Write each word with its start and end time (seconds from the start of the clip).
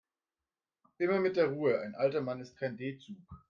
Immer 0.97 1.19
mit 1.19 1.35
der 1.35 1.49
Ruhe, 1.51 1.79
ein 1.79 1.93
alter 1.93 2.21
Mann 2.21 2.41
ist 2.41 2.57
kein 2.57 2.75
D-Zug. 2.75 3.17